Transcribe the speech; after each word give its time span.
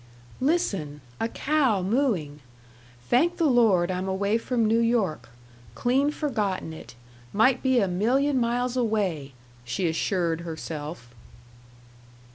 "Listen. 0.39 1.01
A 1.19 1.27
cow 1.27 1.83
mooing. 1.83 2.39
Thank 3.07 3.37
the 3.37 3.45
Lord 3.45 3.91
I'm 3.91 4.07
away 4.07 4.39
from 4.39 4.65
New 4.67 4.79
York 4.79 5.29
clean 5.75 6.09
forgotten 6.09 6.73
it 6.73 6.95
might 7.33 7.61
be 7.61 7.79
a 7.79 7.87
million 7.87 8.39
miles 8.39 8.75
away!" 8.75 9.33
she 9.63 9.87
assured 9.87 10.41
herself. 10.41 11.13